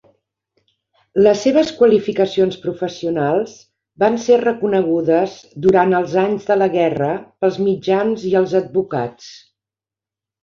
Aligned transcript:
Les 1.25 1.41
seves 1.47 1.67
qualificacions 1.81 2.55
professionals 2.61 3.51
van 4.03 4.17
ser 4.23 4.39
reconegudes 4.41 5.35
durant 5.65 5.93
els 5.99 6.15
anys 6.23 6.47
de 6.53 6.57
la 6.61 6.69
guerra 6.77 7.11
pels 7.45 7.59
mitjans 7.67 8.25
i 8.31 8.33
els 8.41 8.57
advocats. 8.61 9.29